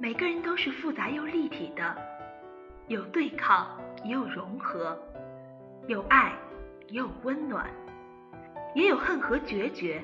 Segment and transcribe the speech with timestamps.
[0.00, 1.96] 每个人都是复杂又立体的，
[2.86, 3.66] 有对抗，
[4.04, 4.96] 也有融合，
[5.88, 6.32] 有爱，
[6.86, 7.68] 也有温暖，
[8.76, 10.00] 也有恨和决绝。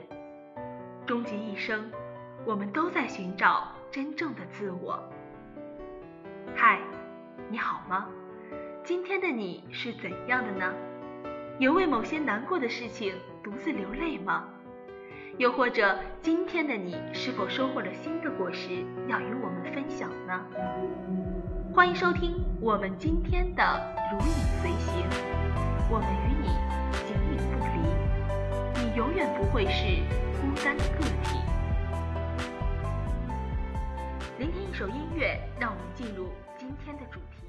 [1.06, 1.88] 终极一生，
[2.44, 5.00] 我们都在寻找真正的自我。
[6.56, 6.80] 嗨，
[7.48, 8.08] 你好吗？
[8.82, 10.74] 今天的你是怎样的呢？
[11.60, 13.14] 有为某些难过的事情
[13.44, 14.48] 独自流泪吗？
[15.36, 20.40] 又或者，今天的你是否收获了新的果实，要与我们分享呢？
[21.74, 23.62] 欢迎收听我们今天的
[24.12, 25.02] 《如影随形》，
[25.90, 26.46] 我们与你
[27.02, 30.04] 形影不离，你永远不会是
[30.40, 31.36] 孤单的个体。
[34.38, 37.43] 聆听一首音乐，让我们进入今天的主题。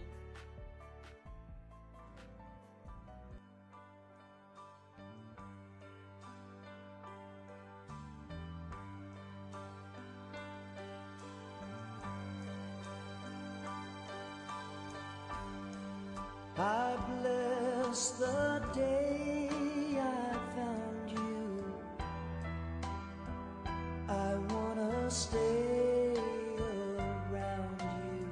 [17.95, 19.49] Bless the day
[19.97, 21.63] I found you.
[24.09, 26.17] I wanna stay
[26.59, 28.27] around you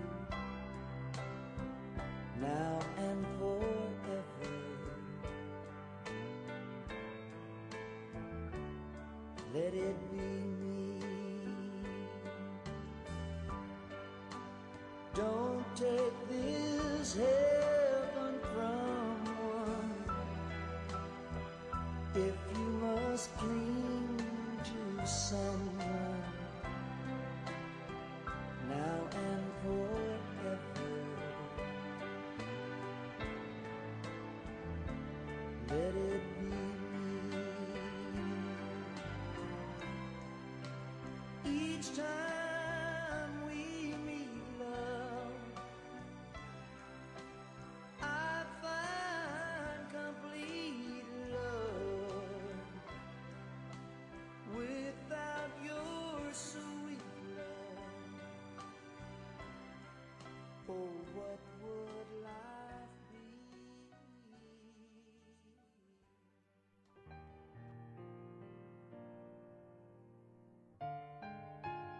[2.41, 4.52] now and forever.
[9.53, 10.72] Let it be me.
[22.16, 24.22] If you must cling
[24.64, 26.23] to someone
[28.69, 30.59] now and forever.
[35.69, 36.46] Let it be
[41.50, 41.75] me.
[41.78, 42.32] Each time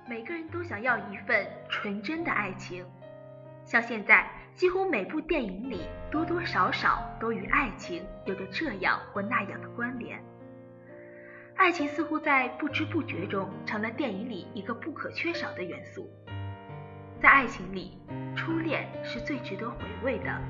[0.06, 2.86] 每个人都想要一份纯真的爱情，
[3.64, 10.22] 像现在几乎每部电影里多多少少都与爱情有着这样或那样的关联。
[11.56, 16.09] 爱情似乎在不知不觉中成了电影里一个不可缺少的元素。
[17.22, 17.97] 在爱情里，
[18.36, 20.42] 初恋是最值得回味的，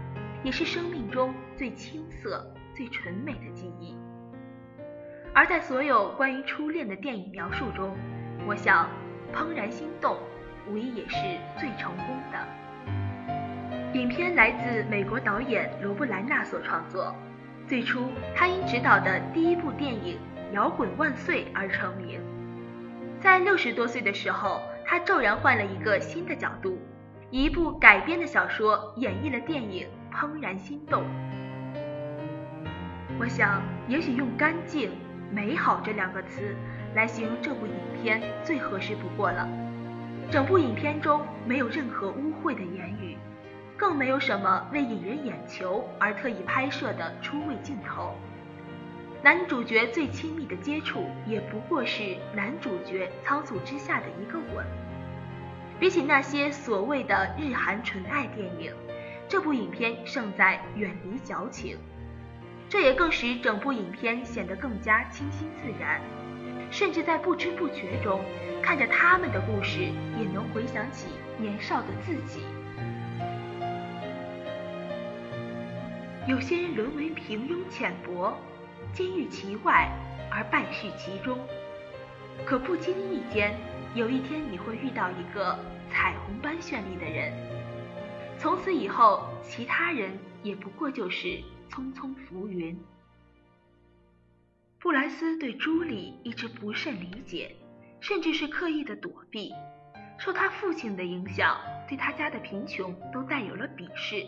[0.44, 2.44] 也是生命中最青涩、
[2.74, 3.96] 最纯美的记忆。
[5.32, 7.96] 而在所有关于初恋的电影描述中，
[8.48, 8.90] 我想。
[9.34, 10.16] 《怦然心动》
[10.70, 11.18] 无疑也是
[11.60, 12.38] 最成功的。
[13.94, 17.16] 影片来自美国导演罗布兰纳所创作。
[17.68, 20.18] 最初，他因执导的第一部电影
[20.54, 22.20] 《摇滚万岁》而成名。
[23.20, 26.78] 在六十多岁的时候，他骤然换了一个新的角度，
[27.30, 31.04] 一部改编的小说演绎了电影《怦然心动》。
[33.20, 34.92] 我想，也许用“干净
[35.32, 36.56] ”“美好”这两个词。
[36.96, 39.48] 来形容这部影片最合适不过了。
[40.32, 43.18] 整部影片中没有任何污秽的言语，
[43.78, 48.16] 更没有什么为引人眼球而特意拍摄的出位镜头。
[49.22, 54.66] 男主角最亲密的接触也不过是男主角仓促之下的一个吻。
[55.80, 58.74] 比起那些所谓的日韩纯爱电影，
[59.28, 61.78] 这部影片胜在远离矫情，
[62.70, 66.00] 这也更使整部影片显得更加清新自然。
[66.74, 68.20] 甚至在不知不觉中，
[68.60, 69.82] 看着他们的故事，
[70.20, 71.06] 也能回想起
[71.38, 72.42] 年少的自己。
[76.28, 78.36] 有些人沦为平庸浅薄，
[78.92, 79.88] 金玉其外
[80.32, 81.38] 而败絮其中。
[82.44, 83.56] 可不经意间，
[83.94, 85.56] 有一天你会遇到一个
[85.92, 87.32] 彩虹般绚丽的人，
[88.40, 91.28] 从此以后，其他人也不过就是
[91.70, 92.76] 匆匆浮云。
[94.84, 97.56] 布莱斯对朱莉一直不甚理解，
[98.02, 99.50] 甚至是刻意的躲避。
[100.18, 101.58] 受他父亲的影响，
[101.88, 104.26] 对他家的贫穷都带有了鄙视。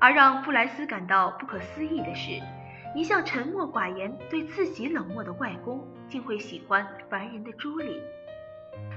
[0.00, 2.40] 而让布莱斯感到不可思议的是，
[2.94, 8.00] 一向沉默寡言、对自己冷漠的外公，竟会喜欢烦人的朱莉，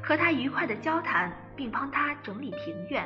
[0.01, 3.06] 和他愉快的交谈，并帮他整理庭院。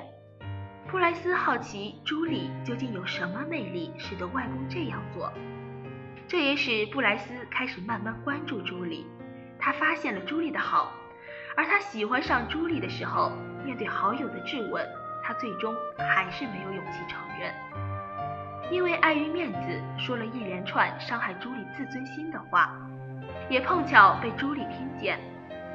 [0.87, 5.33] 布莱斯好奇朱莉究竟有什么魅力，使得外公这样做。
[6.27, 9.05] 这也使布莱斯开始慢慢关注朱莉，
[9.59, 10.91] 他发现了朱莉的好，
[11.55, 13.31] 而他喜欢上朱莉的时候，
[13.63, 14.83] 面对好友的质问，
[15.23, 17.53] 他最终还是没有勇气承认，
[18.71, 22.75] 因为碍于面子，说了一连串伤害朱莉自尊心的话，
[23.47, 25.19] 也碰巧被朱莉听见。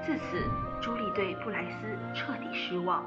[0.02, 0.50] 自此，
[0.80, 3.04] 朱莉对布莱斯彻底失望。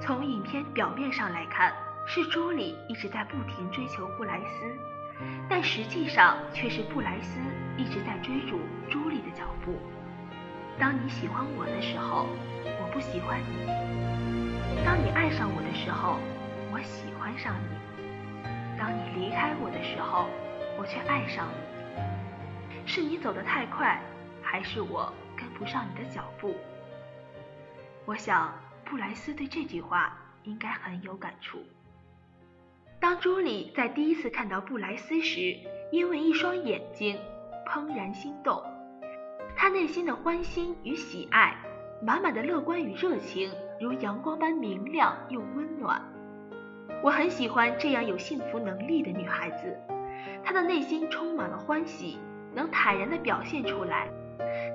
[0.00, 1.72] 从影片表面上来看，
[2.06, 4.76] 是朱莉一直在不停追求布莱斯，
[5.48, 7.40] 但实际上却是布莱斯
[7.76, 8.60] 一直在追逐
[8.90, 9.78] 朱莉的脚步。
[10.78, 12.26] 当你喜欢我的时候，
[12.64, 16.18] 我不喜欢你；当你爱上我的时候，
[16.72, 18.48] 我喜欢上你；
[18.78, 20.28] 当你离开我的时候，
[20.78, 22.86] 我却爱上你。
[22.86, 24.00] 是你走得太快，
[24.42, 26.56] 还是我跟不上你的脚步？
[28.04, 28.52] 我想。
[28.88, 31.60] 布莱斯对这句话应该很有感触。
[32.98, 35.56] 当朱莉在第一次看到布莱斯时，
[35.90, 37.18] 因为一双眼睛
[37.66, 38.62] 怦然心动，
[39.54, 41.54] 她内心的欢欣与喜爱，
[42.00, 46.02] 满满的乐观与热情，如阳光般明亮又温暖。
[47.02, 49.76] 我很喜欢这样有幸福能力的女孩子，
[50.42, 52.18] 她的内心充满了欢喜，
[52.54, 54.08] 能坦然地表现出来。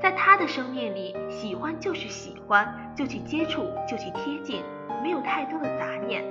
[0.01, 4.61] 在她的生命里，喜欢就是喜欢，就去接触，就去贴近，
[5.01, 6.23] 没有太多的杂念。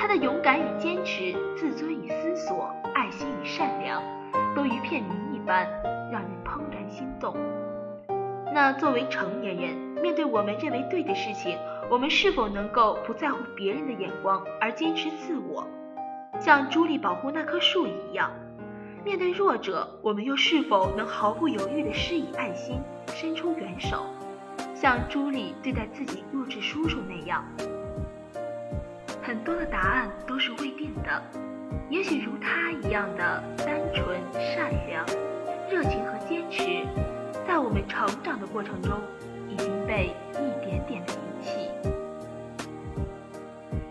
[0.00, 4.02] 他的勇敢与坚持，自尊与思索，爱心与善良，
[4.56, 5.68] 都如片名一般，
[6.10, 7.36] 让人怦然心动。
[8.50, 11.58] 那作为成年人，面对我们认为对的事情，
[11.90, 15.68] 我们是否能够不在乎别人的眼光而坚持自我，
[16.40, 18.30] 像朱莉保护那棵树一样？
[19.04, 24.06] 面对弱者，我们又是否能毫不犹豫地施以爱心，伸出援手，
[24.74, 27.44] 像朱莉对待自己弱智叔叔那样？
[29.30, 31.22] 很多的答案都是未定的，
[31.88, 35.06] 也许如他一样的单纯、善良、
[35.70, 36.84] 热情和坚持，
[37.46, 38.98] 在我们成长的过程中，
[39.48, 41.70] 已经被一点点的遗弃。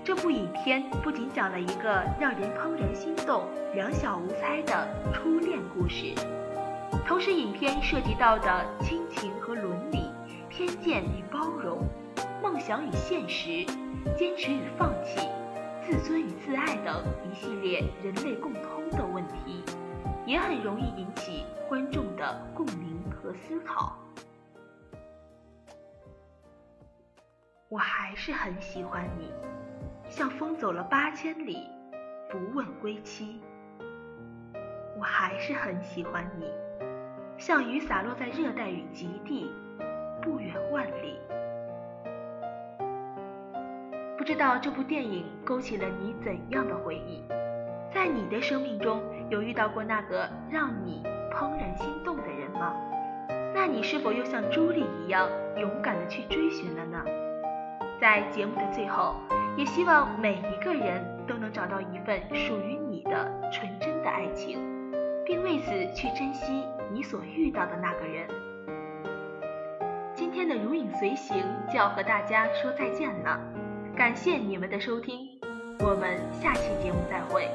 [0.03, 3.43] 这部影片不仅讲了一个让人怦然心动、
[3.73, 6.13] 两小无猜的初恋故事，
[7.07, 10.11] 同时影片涉及到的亲情和伦理、
[10.49, 11.87] 偏见与包容、
[12.43, 13.65] 梦想与现实、
[14.17, 15.28] 坚持与放弃、
[15.89, 19.63] 自尊与自爱等一系列人类共通的问题，
[20.23, 23.97] 也很容易引起观众的共鸣和思考。
[27.69, 29.31] 我还是很喜欢你。
[30.07, 31.67] 像风走了八千里，
[32.29, 33.41] 不问归期。
[34.95, 36.45] 我还是很喜欢你，
[37.35, 39.51] 像雨洒落在热带与极地，
[40.21, 41.17] 不远万里。
[44.29, 47.23] 知道这部电影勾起了你怎样的回忆？
[47.91, 51.01] 在你的生命中有遇到过那个让你
[51.33, 52.75] 怦然心动的人吗？
[53.55, 55.27] 那你是否又像朱莉一样
[55.57, 57.03] 勇敢的去追寻了呢？
[57.99, 59.15] 在节目的最后。
[59.57, 64.59] 也希望每一个人都能找到一份属于你的纯真的爱情，
[65.25, 66.63] 并为此去珍惜
[66.93, 68.27] 你所遇到的那个人。
[70.13, 73.41] 今天的如影随形就要和大家说再见了，
[73.99, 75.27] 感谢你们的收听，
[75.79, 77.49] 我们下期节目再会。